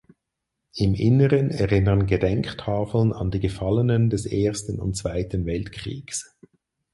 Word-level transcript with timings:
Im 0.73 0.95
Inneren 0.95 1.51
erinnern 1.51 2.07
Gedenktafeln 2.07 3.13
an 3.13 3.29
die 3.29 3.39
Gefallenen 3.39 4.09
des 4.09 4.25
Ersten 4.25 4.79
und 4.79 4.97
Zweiten 4.97 5.45
Weltkriegs. 5.45 6.39